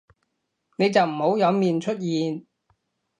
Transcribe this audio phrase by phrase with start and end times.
[0.77, 2.47] 你就唔好有面出現